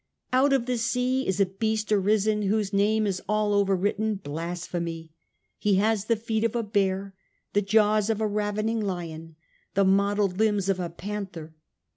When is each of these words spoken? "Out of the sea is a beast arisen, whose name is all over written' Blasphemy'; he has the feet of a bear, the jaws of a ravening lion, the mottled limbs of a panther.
"Out 0.33 0.51
of 0.51 0.65
the 0.65 0.79
sea 0.79 1.27
is 1.27 1.39
a 1.39 1.45
beast 1.45 1.91
arisen, 1.91 2.41
whose 2.41 2.73
name 2.73 3.05
is 3.05 3.21
all 3.29 3.53
over 3.53 3.75
written' 3.75 4.15
Blasphemy'; 4.15 5.11
he 5.59 5.75
has 5.75 6.05
the 6.05 6.15
feet 6.15 6.43
of 6.43 6.55
a 6.55 6.63
bear, 6.63 7.13
the 7.53 7.61
jaws 7.61 8.09
of 8.09 8.19
a 8.19 8.25
ravening 8.25 8.79
lion, 8.81 9.35
the 9.75 9.85
mottled 9.85 10.39
limbs 10.39 10.69
of 10.69 10.79
a 10.79 10.89
panther. 10.89 11.53